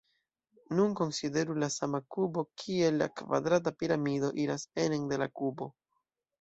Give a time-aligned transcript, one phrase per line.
[0.77, 5.73] Nun konsideru la sama kubo kie la kvadrata piramido iras enen de la kubo.